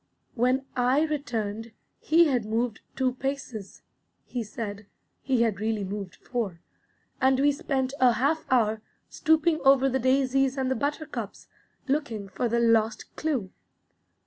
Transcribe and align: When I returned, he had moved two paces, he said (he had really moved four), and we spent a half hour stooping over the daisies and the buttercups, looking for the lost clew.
When 0.33 0.65
I 0.75 1.03
returned, 1.03 1.73
he 1.99 2.25
had 2.25 2.43
moved 2.43 2.81
two 2.95 3.13
paces, 3.13 3.83
he 4.25 4.41
said 4.43 4.87
(he 5.21 5.43
had 5.43 5.59
really 5.59 5.83
moved 5.83 6.15
four), 6.15 6.59
and 7.21 7.39
we 7.39 7.51
spent 7.51 7.93
a 7.99 8.13
half 8.13 8.43
hour 8.51 8.81
stooping 9.09 9.59
over 9.63 9.87
the 9.87 9.99
daisies 9.99 10.57
and 10.57 10.71
the 10.71 10.75
buttercups, 10.75 11.49
looking 11.87 12.29
for 12.29 12.49
the 12.49 12.59
lost 12.59 13.15
clew. 13.15 13.51